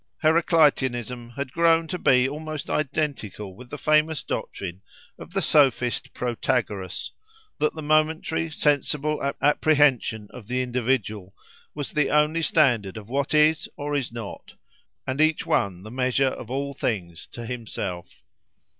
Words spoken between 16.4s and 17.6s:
all things to